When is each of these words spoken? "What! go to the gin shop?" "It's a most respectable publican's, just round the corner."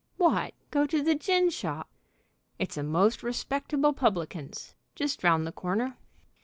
"What! 0.17 0.55
go 0.71 0.87
to 0.87 1.03
the 1.03 1.13
gin 1.13 1.51
shop?" 1.51 1.87
"It's 2.57 2.75
a 2.75 2.81
most 2.81 3.21
respectable 3.21 3.93
publican's, 3.93 4.73
just 4.95 5.23
round 5.23 5.45
the 5.45 5.51
corner." 5.51 5.95